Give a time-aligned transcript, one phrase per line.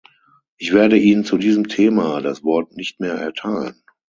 [0.57, 3.83] Ich werde Ihnen zu diesem Thema das Wort nicht mehr erteilen.